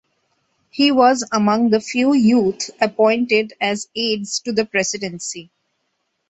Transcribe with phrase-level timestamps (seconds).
[0.71, 5.51] He was among the few youth appointed as aids to the presidency.